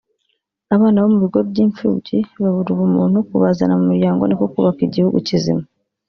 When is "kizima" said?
5.27-5.63